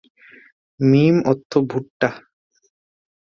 [0.79, 2.09] মিম অর্থ ভুট্টা।